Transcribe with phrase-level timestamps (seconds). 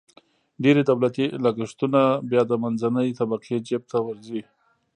[0.63, 4.41] ډېری دولتي لګښتونه بیا د منځنۍ طبقې جیب ته ورځي.